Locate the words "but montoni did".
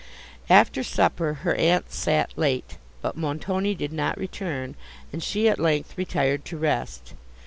3.03-3.93